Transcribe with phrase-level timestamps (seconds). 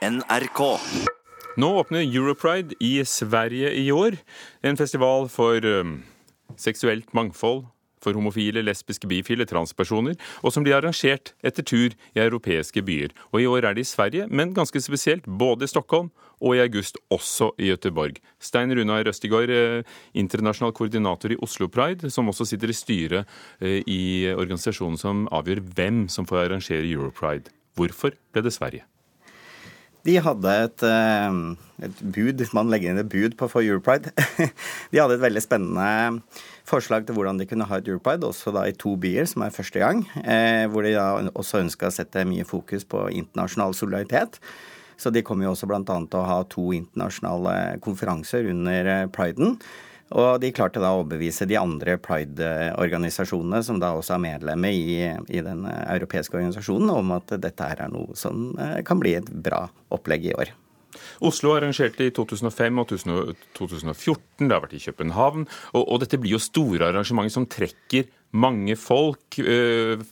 [0.00, 0.60] NRK.
[1.60, 4.16] Nå åpner Europride i Sverige i år.
[4.64, 5.98] En festival for um,
[6.56, 7.66] seksuelt mangfold,
[8.00, 13.12] for homofile, lesbiske, bifile, transpersoner, og som blir arrangert etter tur i europeiske byer.
[13.28, 16.08] Og i år er det i Sverige, men ganske spesielt både i Stockholm
[16.40, 18.22] og i august også i Gøteborg.
[18.40, 19.84] Stein Runar Røstigård, eh,
[20.16, 23.28] internasjonal koordinator i Oslo Pride, som også sitter i styret
[23.60, 27.52] eh, i organisasjonen som avgjør hvem som får arrangere Europride.
[27.76, 28.88] Hvorfor ble det Sverige?
[30.06, 31.40] De hadde et, eh,
[31.84, 34.12] et, bud, man legger inn et bud på for Europride.
[34.92, 36.22] De hadde et veldig spennende
[36.70, 39.54] forslag til hvordan de kunne ha et Europride, også da i to byer, som er
[39.54, 40.04] første gang.
[40.22, 44.40] Eh, hvor de da også ønska å sette mye fokus på internasjonal solidaritet.
[45.00, 45.82] Så de kommer jo også bl.a.
[45.84, 47.54] til å ha to internasjonale
[47.84, 49.58] konferanser under eh, priden.
[50.10, 54.96] Og de klarte da å overbevise de andre pride-organisasjonene, som da også er medlemmer i,
[55.30, 59.30] i, den europeiske organisasjonen, om at dette her er noe som eh, kan bli et
[59.30, 60.50] bra opplegg i år.
[61.22, 65.46] Oslo arrangerte i 2005 og 2014, det har vært i København.
[65.76, 69.38] Og, og dette blir jo store arrangementer som trekker mange folk.
[69.38, 70.02] Øh,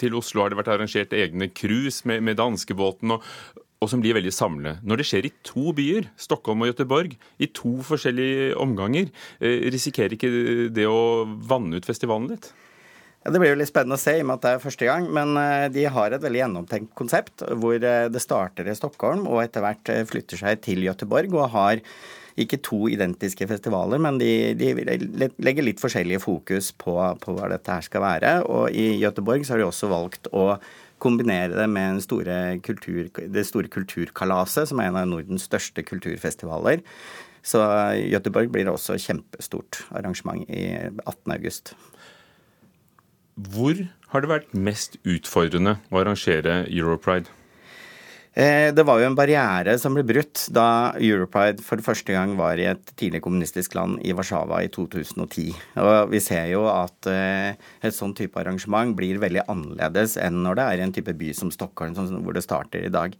[0.00, 3.18] til Oslo har det vært arrangert egne cruise med, med danskebåten.
[3.18, 3.28] Og,
[3.82, 4.76] og som blir veldig samlende.
[4.86, 10.14] Når det skjer i to byer, Stockholm og Göteborg, i to forskjellige omganger, eh, risikerer
[10.14, 12.52] ikke det å vanne ut festivalen litt?
[13.22, 15.10] Det blir jo litt spennende å se i og med at det er første gang.
[15.10, 19.42] Men eh, de har et veldig gjennomtenkt konsept hvor eh, det starter i Stockholm og
[19.42, 21.82] etter hvert flytter seg til Göteborg og har
[22.40, 24.70] ikke to identiske festivaler, men de, de
[25.44, 28.30] legger litt forskjellige fokus på, på, hva dette her skal være.
[28.48, 30.54] Og i Göteborg så har de også valgt å
[31.02, 36.84] kombinere det med store kultur, det store kulturkalaset, som er en av Nordens største kulturfestivaler.
[37.42, 37.58] Så
[38.06, 41.34] Göteborg blir også kjempestort arrangement i 18.
[41.34, 41.74] august.
[43.34, 43.78] Hvor
[44.12, 47.32] har det vært mest utfordrende å arrangere Europride?
[48.32, 52.56] Eh, det var jo en barriere som ble brutt da Europride for første gang var
[52.56, 55.50] i et tidlig kommunistisk land i Warszawa i 2010.
[55.82, 57.52] Og vi ser jo at eh,
[57.84, 61.32] et sånn type arrangement blir veldig annerledes enn når det er i en type by
[61.36, 61.92] som Stockholm,
[62.24, 63.18] hvor det starter i dag.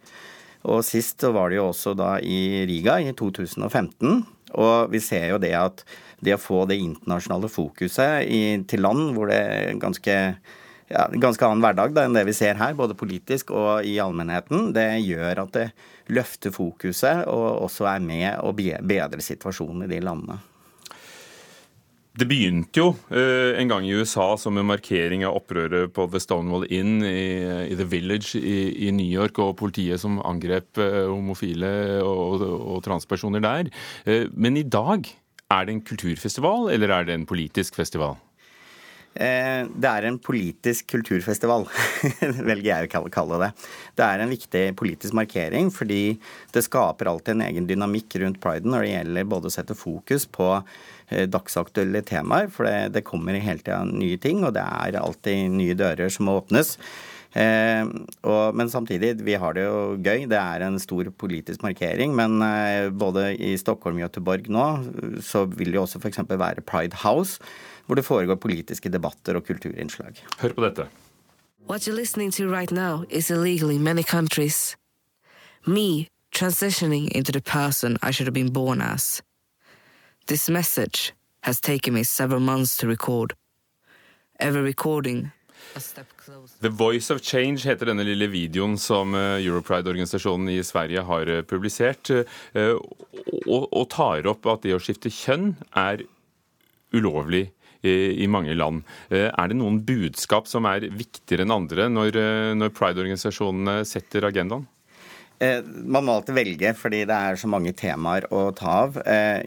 [0.72, 4.24] Og sist var det jo også da i Riga i 2015.
[4.62, 5.84] Og vi ser jo det at
[6.24, 10.16] det å få det internasjonale fokuset i, til land hvor det ganske
[10.91, 14.70] ja, ganske annen hverdag da, enn det vi ser her, både politisk og i allmennheten.
[14.76, 15.66] Det gjør at det
[16.12, 20.41] løfter fokuset og også er med å bedre situasjonen i de landene.
[22.12, 26.20] Det begynte jo eh, en gang i USA som en markering av opprøret på The
[26.20, 27.41] Stonewall Inn i,
[27.72, 31.70] i The Village i, i, New York, og politiet som angrep eh, homofile
[32.04, 33.72] og, og transpersoner der.
[34.04, 35.09] Eh, men i dag,
[35.53, 38.20] er det en kulturfestival, eller er det en politisk festival?
[39.12, 41.66] Eh, det er en politisk kulturfestival,
[42.48, 43.50] velger jeg å kalle det.
[43.98, 46.16] Det er en viktig politisk markering fordi
[46.54, 50.24] det skaper alltid en egen dynamikk rundt priden når det gjelder både å sette fokus
[50.32, 55.00] på eh, dagsaktuelle temaer, for det, det kommer hele tida nye ting, og det er
[55.02, 56.78] alltid nye dører som må åpnes.
[57.32, 57.84] Eh,
[58.28, 60.26] og, men samtidig, vi har det jo gøy.
[60.28, 62.12] Det er en stor politisk markering.
[62.16, 64.66] Men eh, både i Stockholm og Göteborg nå
[65.24, 66.24] så vil det jo også f.eks.
[66.28, 67.40] være Pride House
[67.87, 70.19] hvor det foregår politiske debatter og kulturinnslag.
[70.38, 70.88] Hør på dette.
[71.69, 74.76] What you're listening to right now is illegal in many countries.
[75.66, 79.22] Me transitioning into the person I should have been born as.
[80.26, 81.12] This message
[81.43, 83.34] has taken me several months to record.
[84.41, 85.31] Every recording
[86.60, 91.43] The Voice of Change heter denne lille videoen som eh, Europride-organisasjonen i Sverige har eh,
[91.49, 92.75] publisert, eh,
[93.47, 96.04] og tar opp at det å skifte kjønn er
[96.93, 97.47] ulovlig
[97.88, 98.84] i mange land.
[99.10, 104.28] Eh, er det noen budskap som er viktigere enn andre når, eh, når pride-organisasjonene setter
[104.28, 104.69] agendaen?
[105.43, 108.98] Eh, man må alltid velge, fordi det er så mange temaer å ta av.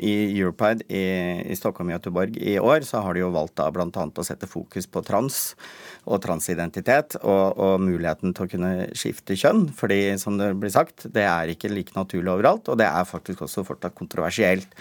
[0.03, 1.05] I Europide i,
[1.47, 3.87] i Stockholm og Göteborg i år så har de jo valgt da bl.a.
[3.87, 5.55] å sette fokus på trans
[6.03, 9.69] og transidentitet og, og, muligheten til å kunne skifte kjønn.
[9.71, 13.47] Fordi som det blir sagt, det er ikke like naturlig overalt, og det er faktisk
[13.47, 14.75] også fortsatt kontroversielt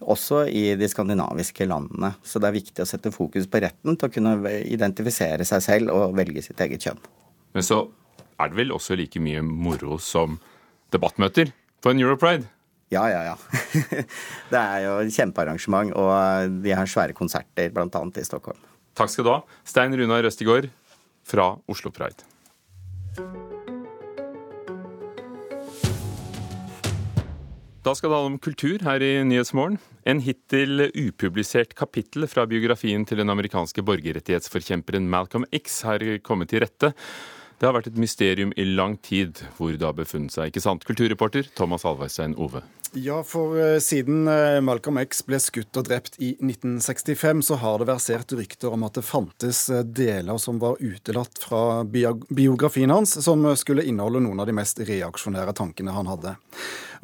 [0.00, 2.12] også i de skandinaviske landene.
[2.22, 5.94] Så det er viktig å sette fokus på retten til å kunne identifisere seg selv
[5.94, 7.00] og velge sitt eget kjønn.
[7.56, 7.82] Men så
[8.38, 10.38] er det vel også like mye moro som
[10.94, 11.52] debattmøter
[11.82, 12.48] på en Europride?
[12.92, 13.36] Ja, ja, ja.
[14.52, 18.04] det er jo et kjempearrangement, og de har svære konserter bl.a.
[18.16, 18.60] i Stockholm.
[18.96, 20.70] Takk skal du ha, Stein Runar Røstigård
[21.28, 22.24] fra Oslo Pride.
[27.86, 29.78] Da skal det handle om kultur her i Nyhetsmorgen.
[30.08, 36.64] En hittil upublisert kapittel fra biografien til den amerikanske borgerrettighetsforkjemperen Malcolm X har kommet til
[36.64, 36.90] rette.
[37.58, 40.86] Det har vært et mysterium i lang tid hvor det har befunnet seg, ikke sant?
[40.86, 42.64] Kulturreporter Thomas Alvarstein Ove.
[42.92, 47.82] Ja, for uh, siden uh, Malcolm X ble skutt og drept i 1965, så har
[47.82, 53.12] det versert rykter om at det fantes uh, deler som var utelatt fra biografien hans,
[53.24, 56.34] som skulle inneholde noen av de mest reaksjonære tankene han hadde.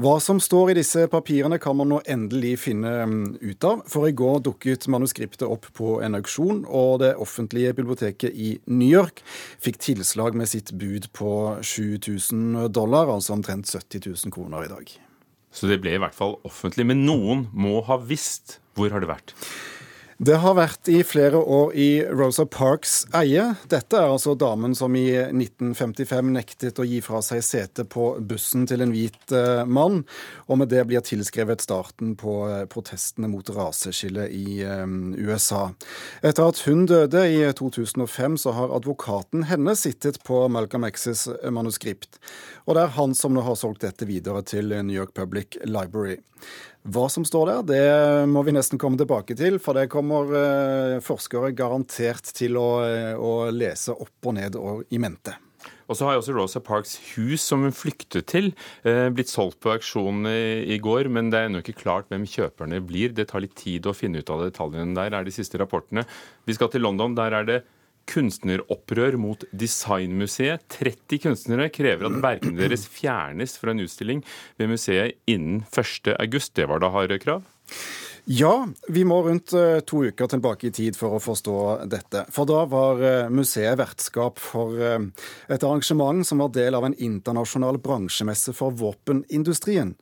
[0.00, 4.08] Hva som står i disse papirene kan man nå endelig finne um, ut av, for
[4.08, 9.20] i går dukket manuskriptet opp på en auksjon, og det offentlige biblioteket i New York
[9.62, 15.00] fikk tilslag med sitt bud på 7000 dollar, altså omtrent 70 000 kroner i dag.
[15.54, 16.86] Så det ble i hvert fall offentlig.
[16.90, 18.58] Men noen må ha visst.
[18.74, 19.34] Hvor har det vært?
[20.22, 23.48] Det har vært i flere år i Rosa Parks eie.
[23.66, 28.62] Dette er altså damen som i 1955 nektet å gi fra seg setet på bussen
[28.70, 30.04] til en hvit eh, mann,
[30.46, 34.84] og med det blir tilskrevet starten på eh, protestene mot raseskillet i eh,
[35.18, 35.64] USA.
[36.22, 42.20] Etter at hun døde i 2005, så har advokaten hennes sittet på Malcolm X's manuskript,
[42.68, 46.20] og det er han som nå har solgt dette videre til New York Public Library.
[46.84, 47.84] Hva som står der, det
[48.28, 53.14] må vi nesten komme tilbake til, for det kommer eh, forskere garantert til å, eh,
[53.16, 55.32] å lese opp og ned og i mente.
[55.88, 58.52] Og så har jo også Rosa Parks hus, som hun flyktet til,
[58.84, 62.82] eh, blitt solgt på auksjon i går, men det er ennå ikke klart hvem kjøperne
[62.84, 63.16] blir.
[63.16, 66.04] Det tar litt tid å finne ut av detaljene der, er de siste rapportene.
[66.44, 67.16] Vi skal til London.
[67.16, 67.62] Der er det
[68.10, 70.64] kunstneropprør mot Designmuseet.
[70.76, 74.24] 30 kunstnere krever at verkene deres fjernes fra en utstilling
[74.60, 76.50] ved museet innen 1.8.
[76.54, 77.44] Det var da harde krav?
[78.24, 81.56] Ja, vi må rundt eh, to uker tilbake i tid for å forstå
[81.92, 82.22] dette.
[82.32, 84.96] For da var eh, museet vertskap for eh,
[85.52, 89.92] et arrangement som var del av en internasjonal bransjemesse for våpenindustrien.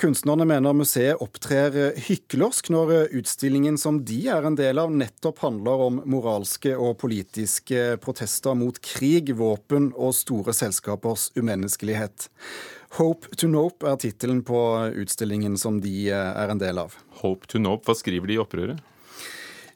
[0.00, 1.74] Kunstnerne mener museet opptrer
[2.06, 7.98] hyklersk når utstillingen som de er en del av, nettopp handler om moralske og politiske
[8.00, 12.30] protester mot krig, våpen og store selskapers umenneskelighet.
[12.96, 14.62] Hope to Nope er tittelen på
[15.02, 16.96] utstillingen som de er en del av.
[17.20, 18.80] Hope to Nope, hva skriver de i opprøret?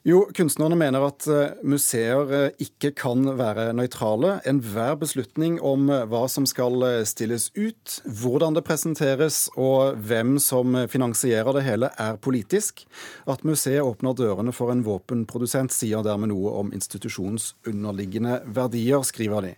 [0.05, 4.35] Jo, kunstnerne mener at eh, museer eh, ikke kan være nøytrale.
[4.45, 10.77] Enhver beslutning om eh, hva som skal stilles ut, hvordan det presenteres og hvem som
[10.93, 12.83] finansierer det hele, er politisk.
[13.25, 19.49] At museet åpner dørene for en våpenprodusent, sier dermed noe om institusjonens underliggende verdier, skriver
[19.49, 19.55] de.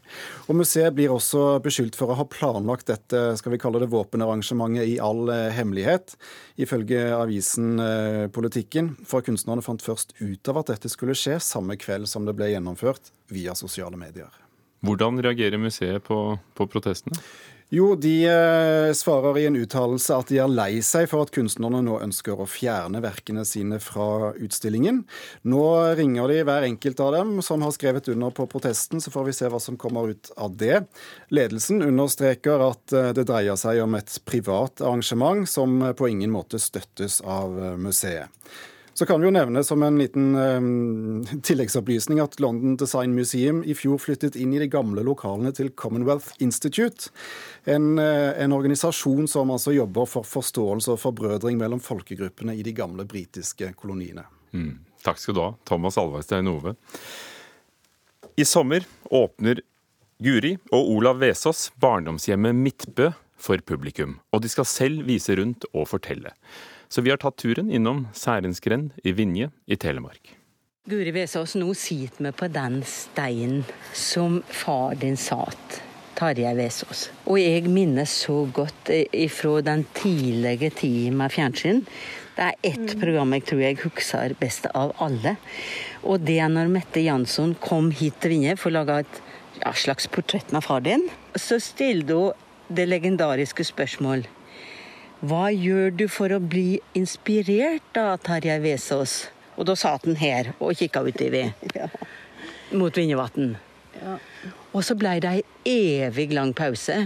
[0.47, 4.95] Og Museet blir også beskyldt for å ha planlagt dette skal vi kalle det våpenarrangementet
[4.95, 5.27] i all
[5.59, 6.15] hemmelighet,
[6.55, 7.75] ifølge avisen
[8.31, 8.93] Politikken.
[9.03, 12.37] For kunstnerne fant først ut ut av at dette skulle skje samme kveld som det
[12.37, 14.29] ble gjennomført via sosiale medier.
[14.85, 17.17] Hvordan reagerer museet på, på protestene?
[17.69, 21.81] Jo, de eh, svarer i en uttalelse at de er lei seg for at kunstnerne
[21.83, 25.01] nå ønsker å fjerne verkene sine fra utstillingen.
[25.51, 25.63] Nå
[25.99, 29.35] ringer de hver enkelt av dem som har skrevet under på protesten, så får vi
[29.35, 30.85] se hva som kommer ut av det.
[31.27, 36.63] Ledelsen understreker at eh, det dreier seg om et privat arrangement som på ingen måte
[36.63, 38.31] støttes av eh, museet.
[38.97, 43.75] Så kan vi jo nevne som en liten um, tilleggsopplysning at London Design Museum i
[43.77, 47.11] fjor flyttet inn i de gamle lokalene til Commonwealth Institute.
[47.69, 52.73] En, uh, en organisasjon som altså jobber for forståelse og forbrødring mellom folkegruppene i de
[52.73, 54.23] gamle britiske koloniene.
[54.57, 54.79] Mm.
[55.05, 56.73] Takk skal du ha, Thomas Alvarstein Ove.
[58.33, 59.61] I sommer åpner
[60.25, 65.85] Guri og Olav Vesaas barndomshjemmet Midtbø for publikum, og de skal selv vise rundt og
[65.93, 66.33] fortelle.
[66.89, 70.37] Så vi har tatt turen innom Særensgrend i Vinje i Telemark.
[70.87, 75.81] Guri Vesaas, nå sitter vi på den steinen som far din satt.
[76.17, 77.09] Tarjei Vesaas.
[77.27, 81.83] Og jeg minnes så godt ifra den tidlige tid med fjernsyn.
[82.37, 83.01] Det er ett mm.
[83.01, 85.35] program jeg tror jeg husker best av alle.
[86.07, 89.21] Og det er når Mette Jansson kom hit til Vinje for å lage et
[89.59, 91.03] ja, slags portrett med far din.
[91.35, 94.25] Så stilte hun det legendariske spørsmål
[95.25, 99.23] hva gjør du for å bli inspirert av Tarjei Vesaas?
[99.57, 101.87] Og da satt han her og kikka utover ja.
[102.77, 103.55] mot Vinjevatn.
[103.97, 104.17] Ja.
[104.77, 106.99] Og så blei det ei evig lang pause.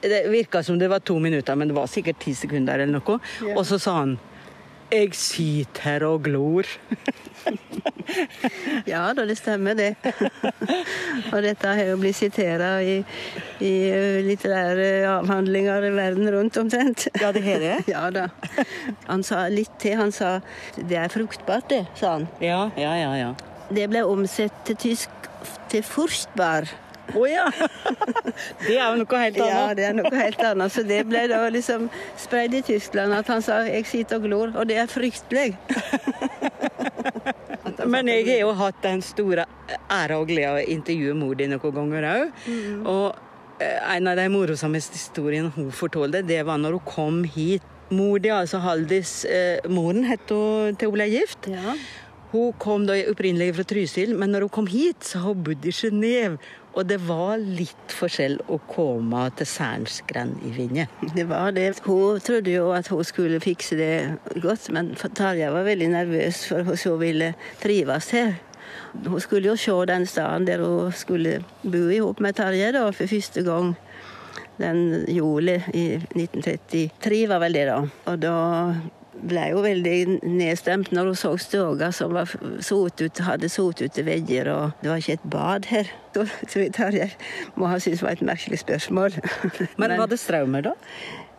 [0.00, 3.18] Det virka som det var to minutter, men det var sikkert ti sekunder eller noe.
[3.44, 3.58] Ja.
[3.58, 4.16] Og så sa han
[4.94, 6.68] jeg sitter her og glor.
[8.92, 9.94] ja da, det stemmer det.
[11.32, 13.00] og dette har jo blitt sitert i,
[13.62, 13.72] i
[14.26, 17.08] litterære avhandlinger verden rundt omtrent.
[17.20, 17.76] Ja, det har det?
[17.94, 18.28] ja da.
[19.06, 19.96] Han sa litt til.
[20.00, 20.40] Han sa
[20.76, 22.28] 'det er fruktbart', det, sa han.
[22.40, 23.34] Ja, ja, ja, ja.
[23.70, 25.10] Det ble omsett til tysk
[25.68, 26.72] til 'furchtbar'.
[27.12, 27.44] Å oh, ja!
[28.66, 29.50] Det er jo noe helt annet.
[29.50, 30.72] Ja, det er noe helt annet.
[30.72, 34.56] Så det ble da liksom spredd i Tyskland at han sa 'jeg sitter og glor',
[34.56, 35.52] og det er fryktelig.
[37.86, 39.44] Men jeg har jo hatt den store
[39.92, 42.42] æra og glede å intervjue mor di noen ganger òg.
[42.48, 42.86] Mm.
[42.86, 43.33] Og eh,
[43.96, 47.64] en av de morosommeste historiene hun fortalte, det var når hun kom hit.
[47.94, 51.50] Mor di, altså Haldis, eh, moren het hun til hun ble gift.
[51.52, 51.76] Ja.
[52.34, 55.66] Hun kom da opprinnelig fra Trysil, men når hun kom hit, så har hun bodd
[55.68, 56.38] i Genéve.
[56.74, 60.88] Og det var litt forskjell å komme til Sernsgren i Vinje.
[61.14, 61.68] Det var det.
[61.84, 63.92] Hun trodde jo at hun skulle fikse det
[64.42, 67.30] godt, men Tarjei var veldig nervøs for hun så ville
[67.62, 68.34] trives her.
[69.06, 72.88] Hun skulle jo se den staden der hun skulle bo i hop med Tarjei da,
[72.90, 73.74] for første gang.
[74.58, 77.80] Den juli i 1933 var vel det, da.
[78.10, 78.36] Og da
[79.14, 82.30] ble hun veldig nedstemt når hun så stua som var
[82.64, 85.90] sot ut, hadde sot ut til vegger, og det var ikke et bad her.
[86.14, 87.10] Så, så Tarjei
[87.58, 89.20] må ha syntes det var et merkelig spørsmål.
[89.80, 90.74] Men var det strømmer, da?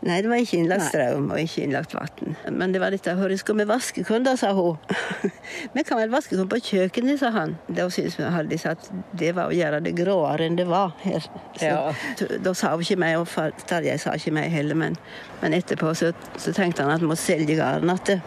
[0.06, 2.36] Nei, det var ikke innlagt strøm og ikke innlagt vann.
[2.54, 4.78] Men det var dette hvor skal vi vaske korn, da, sa hun.
[5.76, 7.56] Vi kan vel vaske korn på kjøkkenet, sa han.
[7.66, 8.86] Da syntes vi Haldis at
[9.18, 11.26] det var å gjøre det gråere enn det var her.
[11.58, 12.38] Så, Ja.
[12.46, 14.98] da sa hun ikke meg, og Tarjei sa ikke meg heller, men,
[15.42, 18.22] men etterpå så, så tenkte han at han måtte selge gården igjen.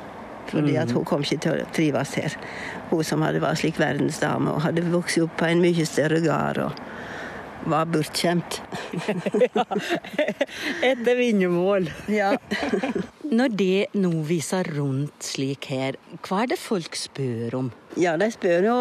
[0.48, 2.34] Fordi at hun kom ikke til å trives her.
[2.90, 6.62] Hun som hadde vært slik verdensdame og hadde vokst opp på en mye større gard
[7.64, 8.62] var bortskjemt.
[10.82, 11.90] Etter vinnermål.
[12.06, 12.38] Ja.
[13.28, 17.66] Når det nå viser rundt slik her, hva er det folk spør om?
[17.98, 18.76] Ja, de spør jo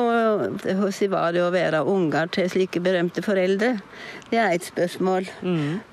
[0.61, 3.73] hvordan var det å være unger til slike berømte foreldre.
[4.31, 5.27] Det er et spørsmål.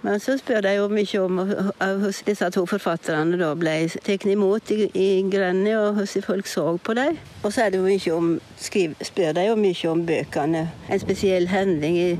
[0.05, 3.75] Men så spør de jo mye om hvordan disse to forfatterne da ble
[4.07, 7.19] tatt imot i, i Grønne, og hvordan folk så på dem.
[7.43, 10.67] Og så er det jo mye om, skriv, spør de jo mye om bøkene.
[10.91, 12.11] En spesiell hending i,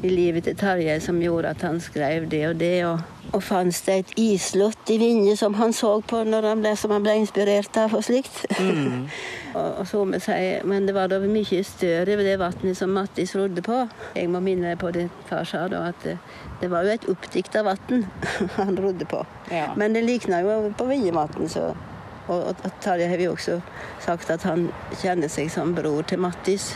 [0.00, 2.76] i livet til Tarjei som gjorde at han skrev det og det.
[2.88, 6.74] og og fantes det et islott i Vinje som han så på når han ble,
[6.76, 8.42] som han ble inspirert av og slikt.
[9.56, 12.92] og, og så må jeg Men det var da mye større ved det vannet som
[12.92, 13.78] Mattis rodde på.
[14.16, 16.18] Jeg må minne på det far sa da, at det,
[16.60, 18.04] det var jo et oppdikta vann
[18.58, 19.24] han rodde på.
[19.50, 19.72] Ja.
[19.76, 21.72] Men det likna jo på Vinjevatn, så
[22.28, 23.58] og, og, og Tarjei har jo også
[24.00, 24.68] sagt at han
[25.00, 26.72] kjenner seg som bror til Mattis.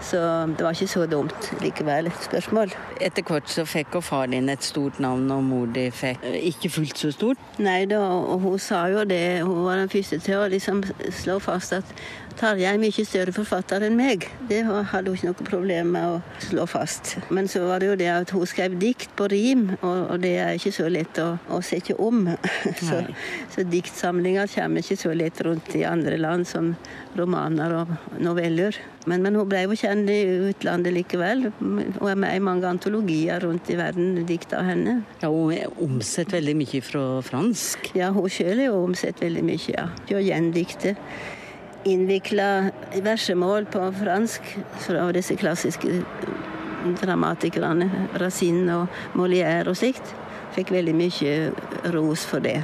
[0.00, 0.18] Så
[0.56, 2.70] det var ikke så dumt likevel, et spørsmål.
[3.02, 6.38] Etter hvert så fikk jo far din et stort navn, og mor di fikk eh,
[6.52, 7.42] ikke fullt så stort.
[7.58, 9.42] Nei da, og hun sa jo det.
[9.42, 11.94] Hun var den første til å liksom slå fast at
[12.38, 14.28] Tarjei er mye større forfatter enn meg.
[14.46, 17.16] Det hadde hun ikke noe problem med å slå fast.
[17.34, 20.54] Men så var det jo det at hun skrev dikt på rim, og, det er
[20.54, 22.28] ikke så lett å, å sette om.
[22.88, 23.00] så,
[23.50, 26.76] så diktsamlinger kommer ikke så lett rundt i andre land som
[27.18, 27.90] romaner og
[28.22, 28.78] noveller.
[29.08, 30.20] Men, men hun ble jo kjent i
[30.52, 31.48] utlandet likevel.
[31.58, 35.00] Hun er med i mange antologier rundt i verden, dikt av henne.
[35.24, 37.90] Ja, Hun er omsett veldig mye fra fransk.
[37.98, 39.88] Ja, hun sjøl er jo omsett veldig mye, ja.
[40.06, 40.94] Til å gjendikte.
[41.88, 42.70] Innvikla
[43.04, 44.48] versemål på fransk
[44.84, 46.02] fra disse klassiske
[47.00, 47.88] dramatikerne.
[48.20, 50.12] Racine og Molière og slikt.
[50.56, 51.32] Fikk veldig mye
[51.94, 52.58] ros for det.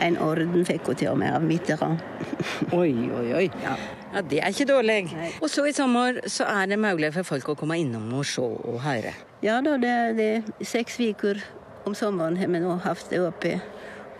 [0.00, 2.00] En orden fikk hun til og med av Mitterrand.
[2.80, 3.46] Oi, oi, oi.
[3.64, 3.74] Ja.
[4.22, 4.98] Det er ikke dårlig.
[5.10, 5.30] Nei.
[5.42, 8.44] Og så i sommer så er det mulig for folk å komme innom og se
[8.44, 9.14] og høre.
[9.42, 10.30] Ja da, det er det.
[10.62, 11.42] seks uker
[11.84, 13.58] om sommeren har vi nå hatt det oppe.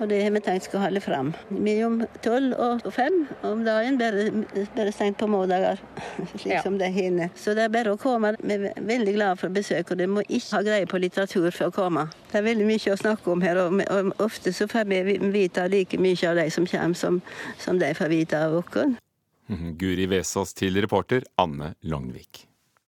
[0.03, 1.29] Og det har vi tenkt skal holde fram.
[1.55, 4.25] Mellom tolv og fem om dagen, bare,
[4.75, 5.79] bare stengt på måndager.
[6.35, 6.63] Slik Ja.
[6.63, 7.31] som det hinner.
[7.39, 8.33] Så det er bare å komme.
[8.43, 11.71] Vi er veldig glade for besøk, og dere må ikke ha greie på litteratur for
[11.71, 12.09] å komme.
[12.33, 15.69] Det er veldig mye å snakke om her, og, og ofte så får vi vite
[15.71, 17.21] like mye av de som kommer, som,
[17.63, 18.99] som de får vite av oss.
[19.81, 22.49] Guri Vesaas til reporter Anne Langvik.